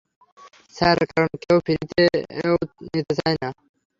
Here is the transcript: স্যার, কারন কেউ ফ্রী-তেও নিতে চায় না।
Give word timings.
স্যার, 0.75 0.97
কারন 1.11 1.33
কেউ 1.43 1.57
ফ্রী-তেও 1.65 2.53
নিতে 2.85 3.13
চায় 3.19 3.37
না। 3.41 3.49